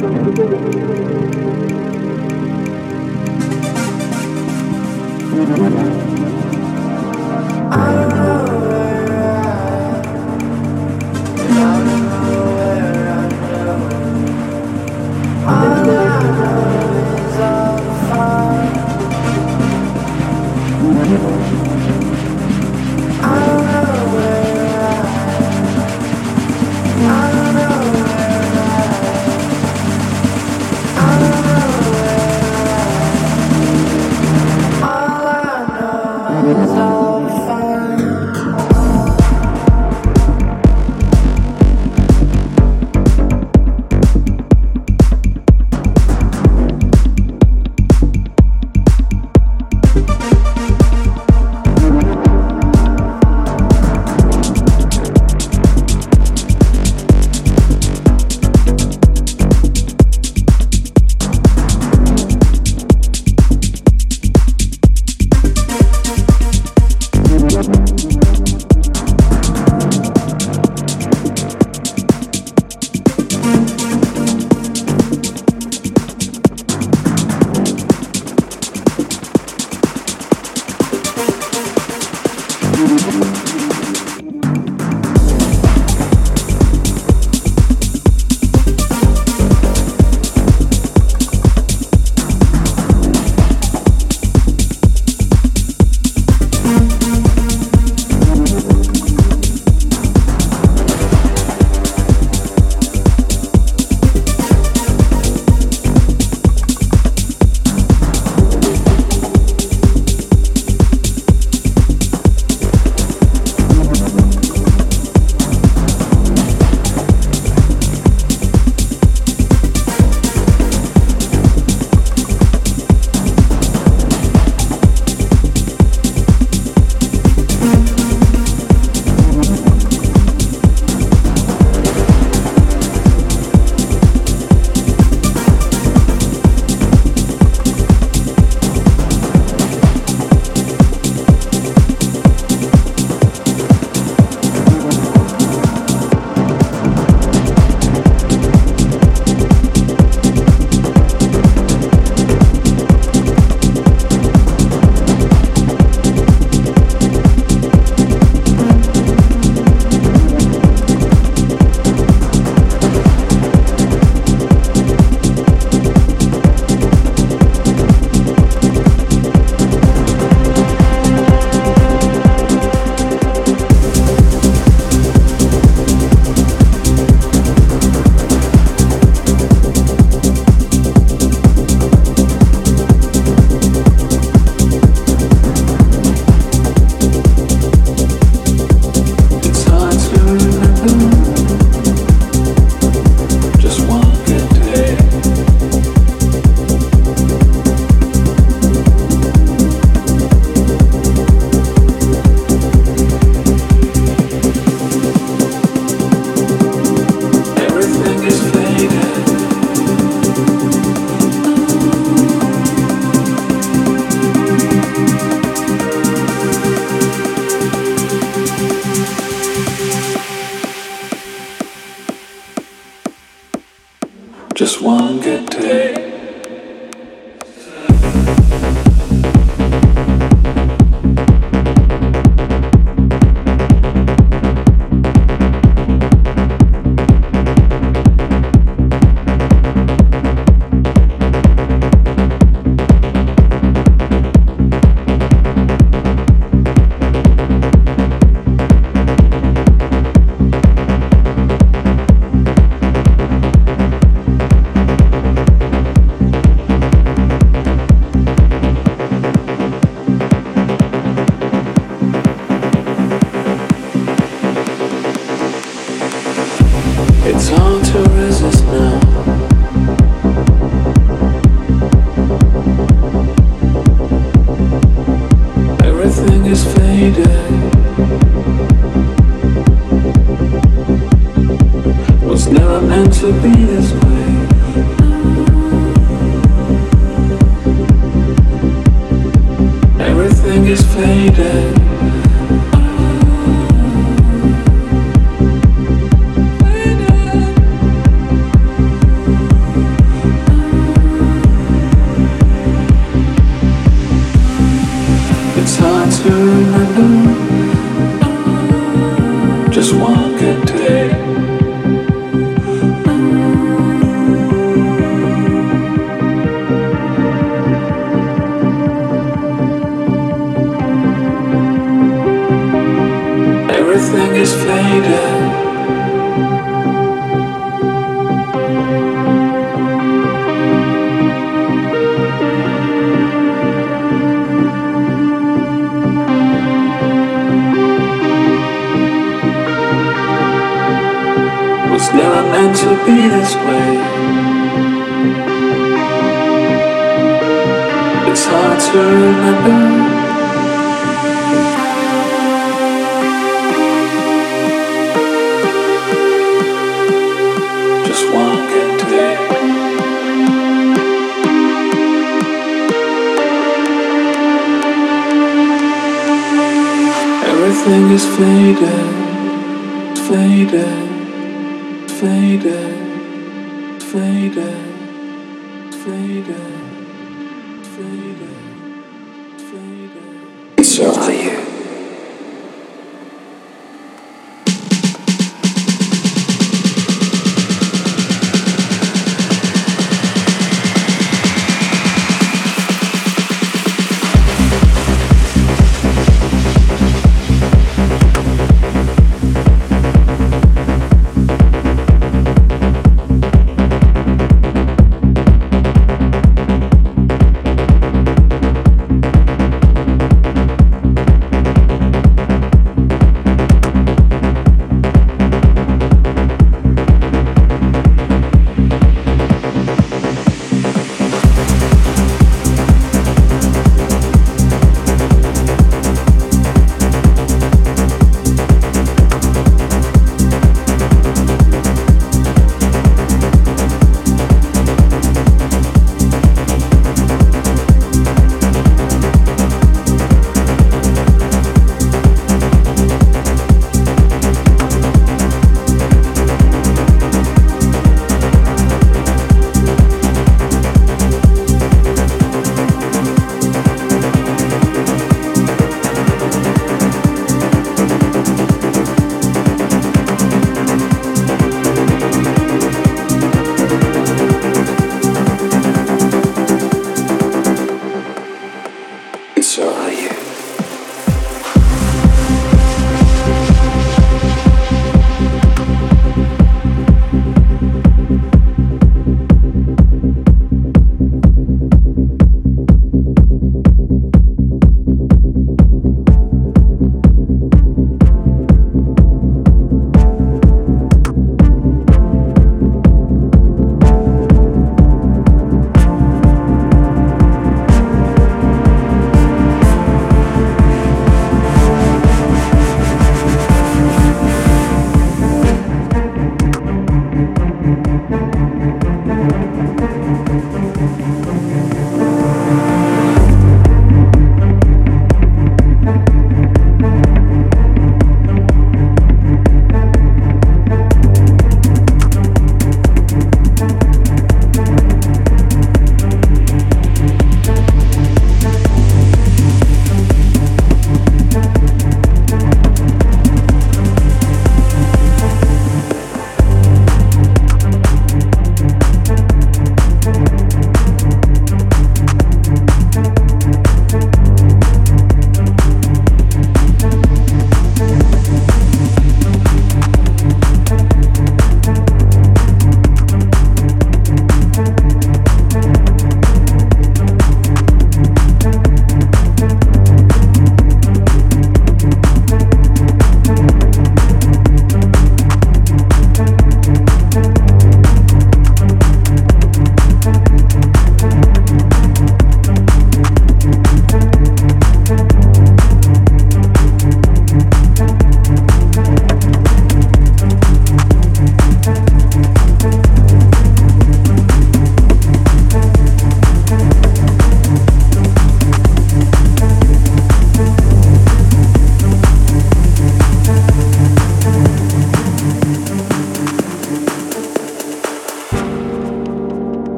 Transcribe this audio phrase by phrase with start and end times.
[0.00, 0.38] Thank
[6.52, 6.57] you.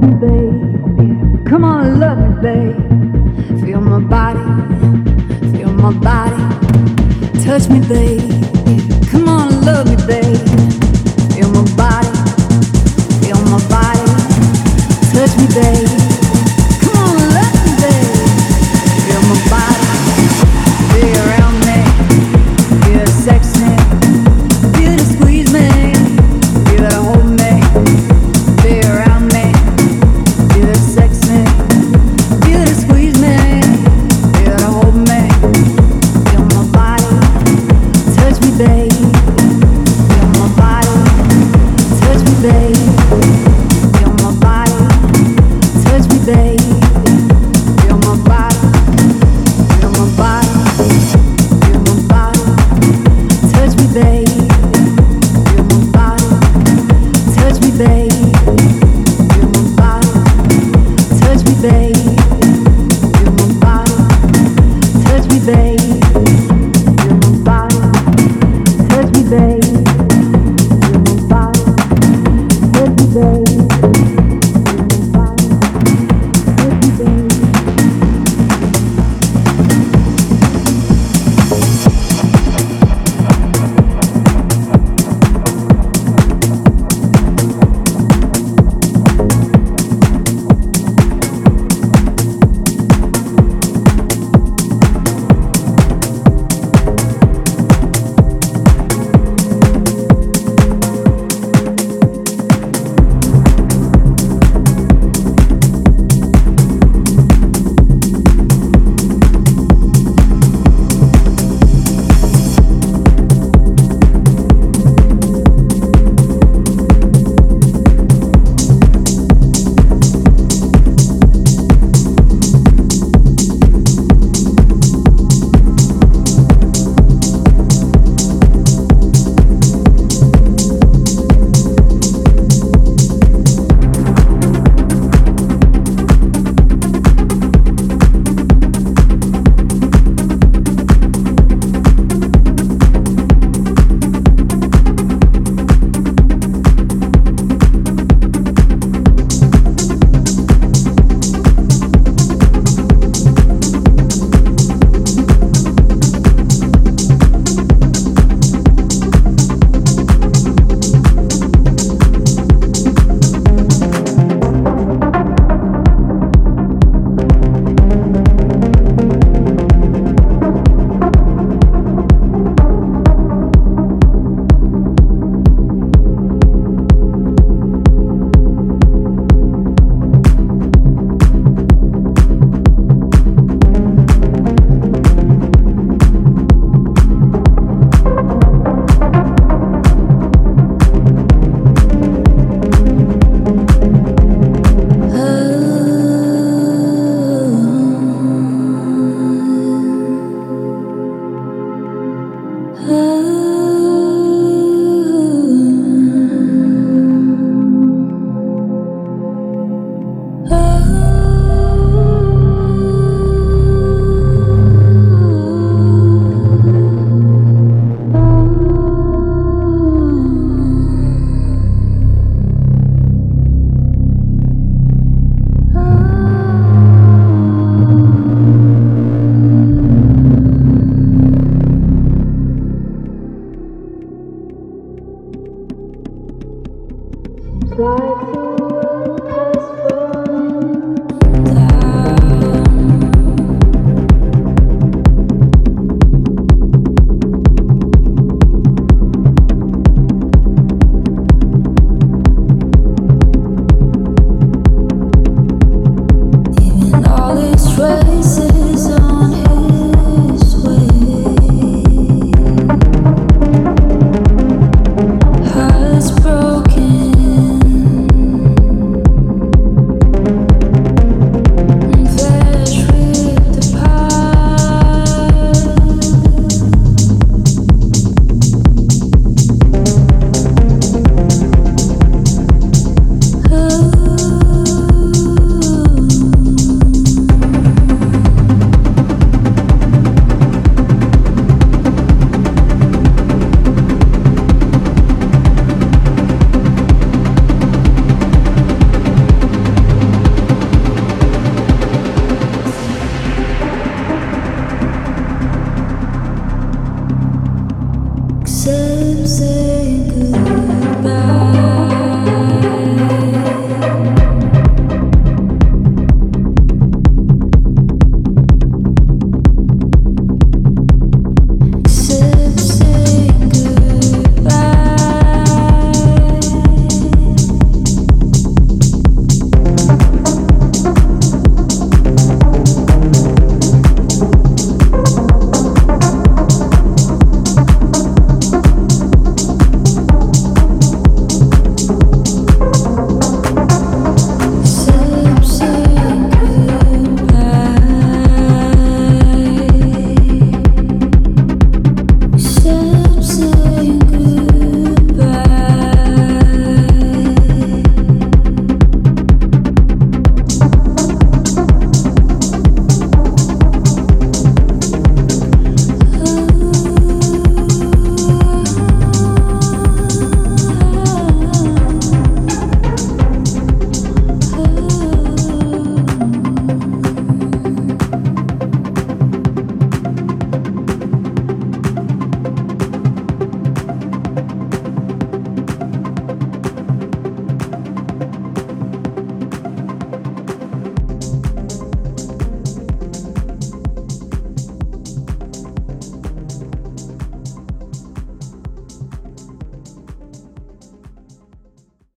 [0.00, 1.46] me, babe.
[1.46, 3.64] Come on, love me, babe.
[3.64, 4.40] Feel my body,
[5.56, 6.42] feel my body.
[7.44, 8.20] Touch me, babe.
[9.10, 10.38] Come on, love me, babe.
[11.34, 11.99] Feel my body.